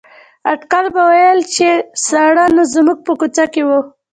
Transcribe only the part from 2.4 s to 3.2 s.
نو زموږ په